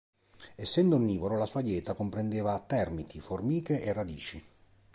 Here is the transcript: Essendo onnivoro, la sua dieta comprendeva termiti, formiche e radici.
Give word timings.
Essendo 0.55 0.95
onnivoro, 0.95 1.37
la 1.37 1.45
sua 1.45 1.61
dieta 1.61 1.93
comprendeva 1.93 2.57
termiti, 2.61 3.19
formiche 3.19 3.83
e 3.83 3.93
radici. 3.93 4.43